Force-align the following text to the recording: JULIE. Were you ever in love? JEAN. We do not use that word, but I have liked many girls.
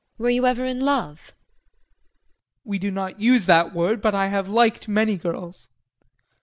JULIE. 0.17 0.23
Were 0.23 0.29
you 0.31 0.47
ever 0.47 0.65
in 0.65 0.79
love? 0.79 1.19
JEAN. 1.27 1.35
We 2.63 2.79
do 2.79 2.89
not 2.89 3.21
use 3.21 3.45
that 3.45 3.71
word, 3.71 4.01
but 4.01 4.15
I 4.15 4.29
have 4.29 4.49
liked 4.49 4.87
many 4.87 5.15
girls. 5.15 5.69